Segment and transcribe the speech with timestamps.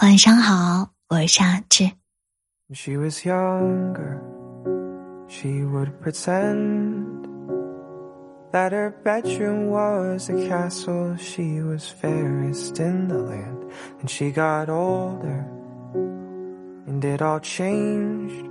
[0.00, 1.84] 晚上好，我是阿志。
[2.68, 4.20] When she was younger,
[5.28, 7.26] she would pretend
[8.52, 11.16] that her bedroom was a castle.
[11.16, 13.58] She was fairest in the land.
[14.00, 15.46] And she got older,
[16.86, 18.50] and it all changed.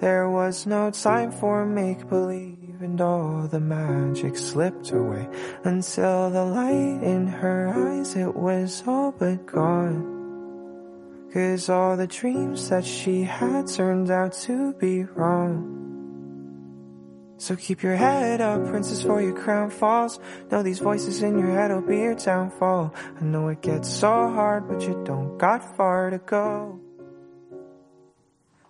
[0.00, 5.28] There was no time for make believe, and all the magic slipped away
[5.64, 10.17] until the light in her eyes, it was all but gone.
[11.32, 15.74] Cause all the dreams that she had turned out to be wrong.
[17.38, 20.20] So keep your head up, princess, for your crown falls.
[20.50, 22.94] Know these voices in your head will be your downfall.
[23.20, 26.78] I know it gets so hard, but you don't got far to go.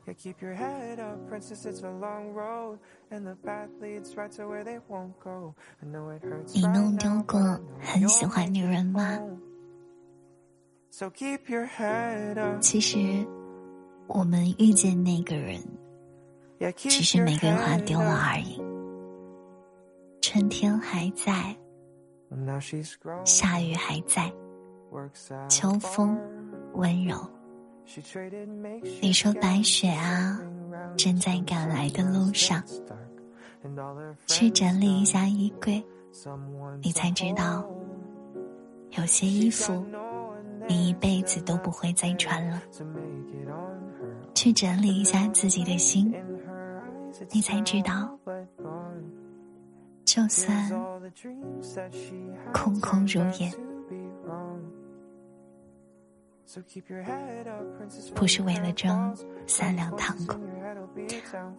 [0.06, 2.78] Yeah, keep your head up, princess, it's a long road.
[3.10, 5.54] And the path leads right to where they won't go.
[5.82, 7.60] I know it hurts 你 right 弄丢 now, 过 but
[7.94, 9.18] I know 很 you'll 喜欢女 make 人 it 吗？
[12.59, 13.25] 其实
[14.07, 15.57] 我们遇见那个人，
[16.75, 18.61] 只是玫瑰花丢了而已。
[20.19, 21.55] 春天还在，
[23.23, 24.29] 下雨还在，
[25.47, 26.19] 秋风
[26.73, 27.15] 温柔。
[29.01, 30.37] 你说白雪啊，
[30.97, 32.61] 正在赶来的路上，
[34.27, 35.81] 去整理一下衣柜，
[36.83, 37.65] 你才知道
[38.97, 39.81] 有些衣服。
[40.69, 42.61] 你一辈子都不会再穿了。
[44.35, 46.13] 去整理一下自己的心，
[47.31, 48.17] 你才知道，
[50.05, 50.71] 就算
[52.53, 53.51] 空空如也，
[58.15, 59.13] 不是为了争
[59.47, 60.39] 三两糖果。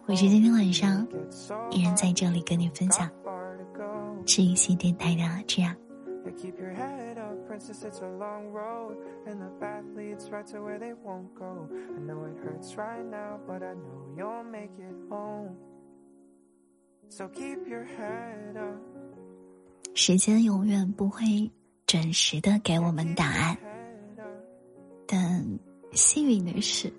[0.07, 1.05] 我是今天晚上
[1.69, 3.07] 依然在这里跟你分享，
[4.25, 5.77] 治愈系电台的这样、啊。
[6.31, 8.97] Keep your head up, princess, it's a long road.
[9.25, 11.69] And the path leads right to where they won't go.
[11.95, 15.55] I know it hurts right now, but I know you'll make it home.
[17.09, 18.79] So keep your head up.
[19.93, 21.51] 时间永远不会
[21.85, 23.57] 准时的给我们答案，
[25.05, 25.59] 但
[25.91, 26.91] 幸运的是，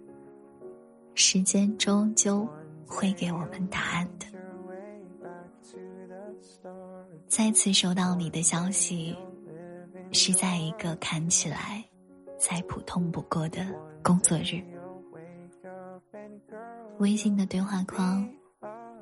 [1.14, 2.46] 时间终究
[2.86, 4.26] 会给我们答案的。
[7.26, 9.16] 再次收到你的消息，
[10.12, 11.82] 是在一个看起来
[12.38, 13.66] 再普通不过的
[14.02, 14.62] 工作日。
[16.98, 18.28] 微信的对话框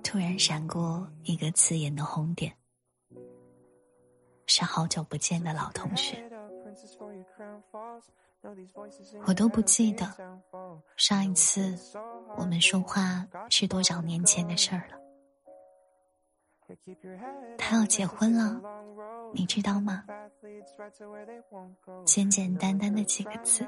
[0.02, 2.52] 突然闪过一个刺眼的红点
[4.46, 6.24] 是好久不见的老同学。
[9.26, 10.06] 我都不记得
[10.96, 11.76] 上一次
[12.36, 15.09] 我们说话是多少年前的事儿了。
[17.58, 18.60] 他要结婚了，
[19.34, 20.04] 你知道吗？
[22.06, 23.66] 简简单单的几个字，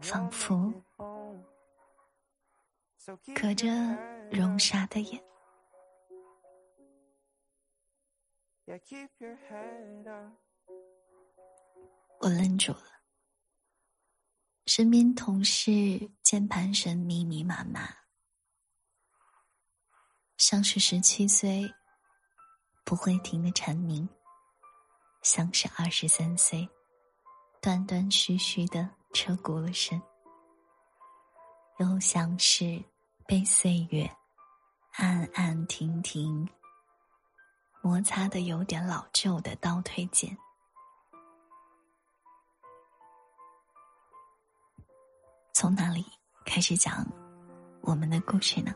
[0.00, 0.72] 仿佛
[3.34, 3.68] 隔着
[4.30, 5.22] 容纱的眼。
[12.20, 13.02] 我愣住了，
[14.66, 17.88] 身边同事、键盘神、密密麻麻，
[20.36, 21.74] 像是十七岁。
[22.92, 24.06] 不会停的蝉鸣，
[25.22, 26.68] 像是二十三岁
[27.58, 29.98] 断断续续的车轱辘声，
[31.78, 32.84] 又像是
[33.26, 34.14] 被岁月
[34.96, 36.46] 暗暗停停
[37.80, 40.36] 摩擦的有点老旧的倒退键。
[45.54, 46.04] 从哪里
[46.44, 47.06] 开始讲
[47.80, 48.74] 我们的故事呢？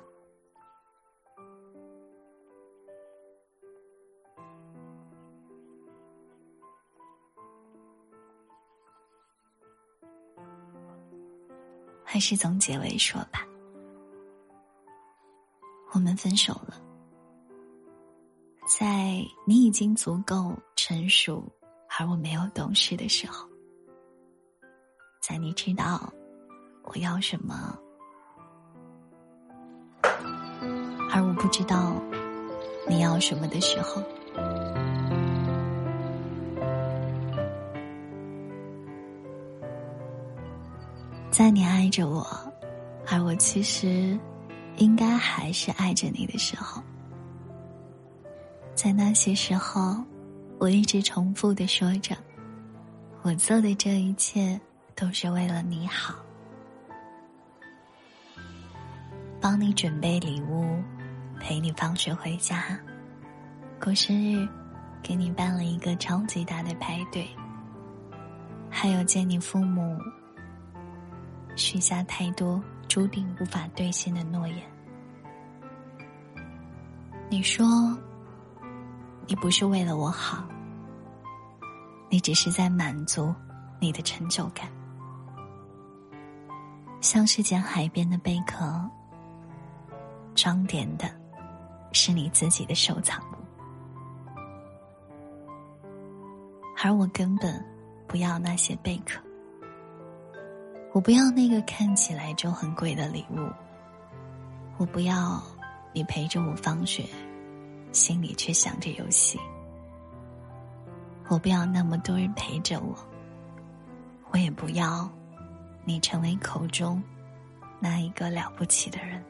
[12.08, 13.44] 还是从结尾说吧。
[15.92, 16.80] 我们分手了，
[18.68, 21.44] 在你已经足够成熟，
[21.98, 23.48] 而我没有懂事的时候，
[25.20, 26.12] 在你知道
[26.84, 27.76] 我要什么，
[30.02, 32.00] 而我不知道
[32.88, 34.00] 你要什么的时候，
[41.36, 42.26] 在你爱着我，
[43.06, 44.18] 而我其实
[44.78, 46.82] 应该还是爱着你的时候，
[48.74, 50.02] 在那些时候，
[50.58, 52.16] 我一直重复的说着，
[53.20, 54.58] 我做的这一切
[54.94, 56.14] 都是为了你好。
[59.38, 60.82] 帮你准备礼物，
[61.38, 62.80] 陪你放学回家，
[63.78, 64.48] 过生日，
[65.02, 67.28] 给你办了一个超级大的派对，
[68.70, 70.00] 还有见你父母，
[71.56, 74.58] 许下太多注定无法兑现的诺言。
[77.28, 77.66] 你说，
[79.26, 80.46] 你不是为了我好，
[82.08, 83.34] 你只是在满足
[83.80, 84.70] 你的成就感，
[87.00, 88.88] 像是捡海边的贝壳，
[90.34, 91.10] 装点的
[91.92, 93.36] 是你自己的收藏物，
[96.84, 97.64] 而我根本
[98.06, 99.25] 不要那些贝壳。
[100.96, 103.52] 我不要那个看起来就很贵的礼物。
[104.78, 105.42] 我不要
[105.92, 107.04] 你陪着我放学，
[107.92, 109.38] 心里却想着游戏。
[111.28, 112.96] 我不要那么多人陪着我。
[114.30, 115.06] 我也不要
[115.84, 117.02] 你成为口中
[117.78, 119.22] 那一个了不起的人。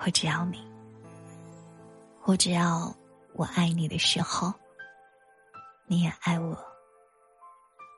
[0.00, 0.62] 我只要你。
[2.24, 2.94] 我只要
[3.32, 4.52] 我爱你的时候，
[5.86, 6.54] 你也爱我，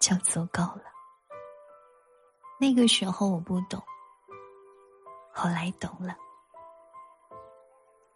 [0.01, 0.83] 就足够了。
[2.61, 3.83] 那个时候我不懂，
[5.33, 6.15] 后来懂了，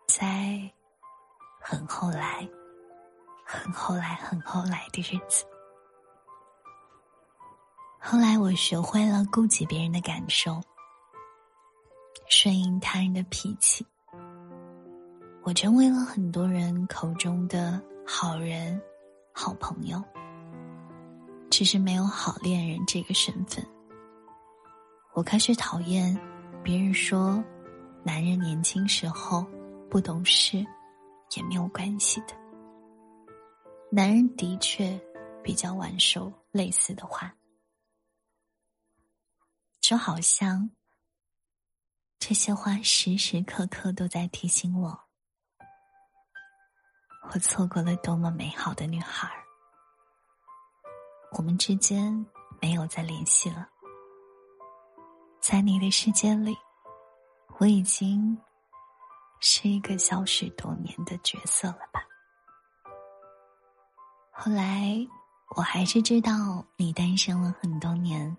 [0.06, 0.70] 在
[1.58, 2.46] 很后来、
[3.42, 5.46] 很后来、很后来的日子，
[7.98, 10.60] 后来我学会了顾及别人的感受，
[12.28, 13.86] 顺应他人的脾气，
[15.42, 18.78] 我成为了很多人口中的好人、
[19.32, 20.04] 好朋友，
[21.48, 23.66] 只是没有好恋人这个身份。
[25.14, 26.12] 我开始讨厌
[26.60, 27.42] 别人说，
[28.02, 29.46] 男人年轻时候
[29.88, 30.58] 不懂事
[31.36, 32.34] 也没有关系的。
[33.92, 35.00] 男人的确
[35.40, 37.32] 比较晚熟，类似的话，
[39.80, 40.68] 就好像
[42.18, 44.98] 这些话时时刻刻都在提醒我，
[47.32, 49.44] 我错过了多么美好的女孩儿。
[51.36, 52.26] 我们之间
[52.60, 53.68] 没有再联系了。
[55.46, 56.56] 在你的世界里，
[57.58, 58.38] 我已经
[59.40, 62.02] 是一个消失多年的角色了吧？
[64.30, 65.06] 后来，
[65.54, 68.34] 我还是知道你单身了很多年。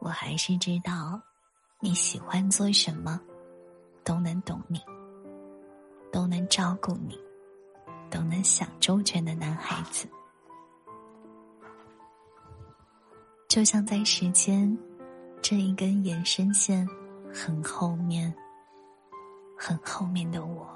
[0.00, 1.22] 我还是知道
[1.78, 3.20] 你喜欢做什么，
[4.02, 4.80] 都能懂你，
[6.10, 7.16] 都能照顾你，
[8.10, 10.08] 都能想周全的男孩子，
[13.46, 14.76] 就像在时间。
[15.48, 16.84] 这一根延伸线
[17.32, 18.34] 很后面，
[19.56, 20.66] 很后面的我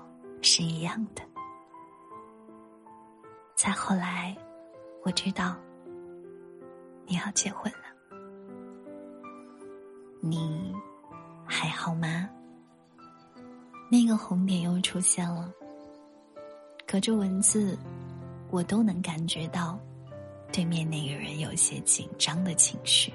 [0.43, 1.23] 是一样的。
[3.57, 4.33] 再后来，
[5.05, 5.57] 我知道
[7.05, 8.17] 你要结婚了，
[10.21, 10.73] 你
[11.45, 12.31] 还好吗？
[13.91, 15.53] 那个红点又出现了，
[16.87, 17.77] 隔着文字，
[18.53, 19.77] 我都能感觉到
[20.53, 23.13] 对面那个人有些紧张的情绪。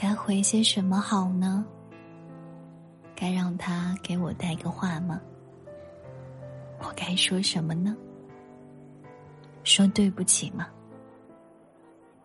[0.00, 1.66] 该回些什么好呢？
[3.16, 5.20] 该让他给我带个话吗？
[6.78, 7.96] 我该说什么呢？
[9.64, 10.68] 说对不起吗？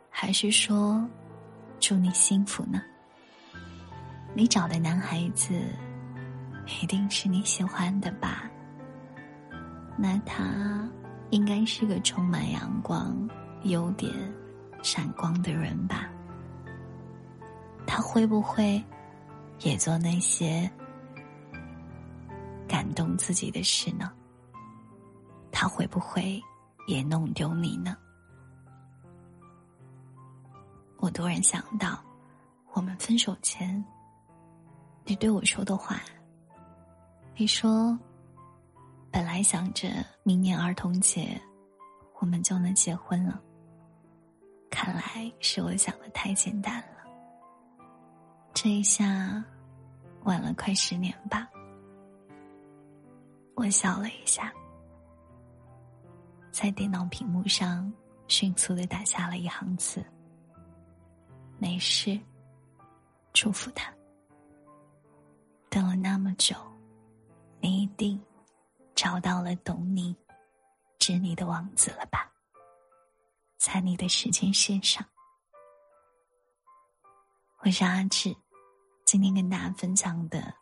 [0.08, 1.04] 还是说
[1.80, 2.80] 祝你幸福呢？
[4.36, 5.60] 你找的男孩子
[6.80, 8.48] 一定是你喜欢的吧？
[9.98, 10.88] 那他
[11.32, 13.28] 应该是个充满阳光、
[13.64, 14.14] 优点
[14.84, 16.08] 闪光的人吧？
[17.86, 18.84] 他会不会
[19.60, 20.70] 也做那些
[22.68, 24.12] 感动自己的事呢？
[25.52, 26.42] 他会不会
[26.88, 27.96] 也弄丢你呢？
[30.98, 32.04] 我突然想到，
[32.72, 33.84] 我们分手前
[35.06, 36.02] 你对我说的话。
[37.36, 37.98] 你说，
[39.12, 39.90] 本来想着
[40.24, 41.40] 明年儿童节
[42.20, 43.42] 我们就能结婚了，
[44.70, 46.93] 看来是我想的太简单了。
[48.64, 49.44] 这一下，
[50.24, 51.50] 晚了快十年吧。
[53.56, 54.54] 我笑了一下，
[56.50, 57.92] 在电脑屏幕上
[58.30, 60.02] 迅速的打下了一行字
[61.60, 62.18] ：“没事，
[63.34, 63.94] 祝福他。”
[65.70, 66.56] 等了那么久，
[67.60, 68.18] 你一定
[68.96, 70.16] 找到了懂你、
[70.98, 72.32] 知你的王子了吧？
[73.58, 75.06] 在你的时间线上，
[77.60, 78.34] 我是阿志。
[79.06, 80.54] 今天跟大家分享的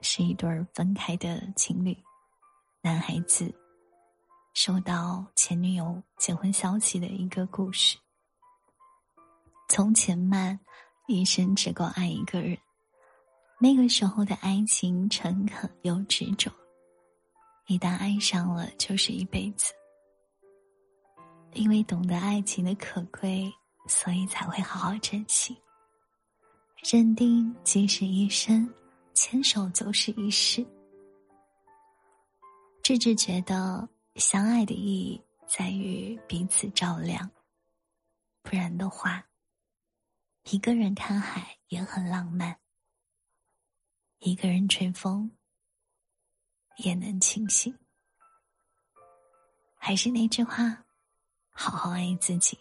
[0.00, 1.96] 是一对分开的情侣，
[2.80, 3.52] 男孩子
[4.54, 7.98] 收到前女友结婚消息的一个故事。
[9.68, 10.58] 从前慢，
[11.06, 12.56] 一生只够爱一个人。
[13.58, 16.50] 那个时候的爱情诚恳又执着，
[17.66, 19.72] 一旦爱上了，就是一辈子。
[21.52, 23.50] 因为懂得爱情的可贵
[23.88, 25.56] 所以才会好好珍惜。
[26.88, 28.72] 认定即是一生，
[29.12, 30.64] 牵手就是一世。
[32.80, 37.28] 智智觉得，相爱的意义在于彼此照亮。
[38.40, 39.26] 不然的话，
[40.44, 42.56] 一个人看海也很浪漫，
[44.20, 45.28] 一个人吹风
[46.76, 47.76] 也能清醒。
[49.74, 50.84] 还是那句话，
[51.50, 52.56] 好好爱自己。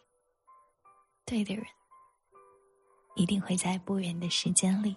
[1.26, 1.64] 对的人，
[3.16, 4.96] 一定会在不远的时间里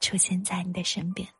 [0.00, 1.35] 出现在你的身边。